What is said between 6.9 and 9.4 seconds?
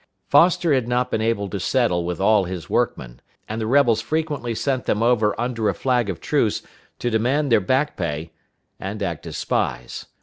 to demand their back pay and act as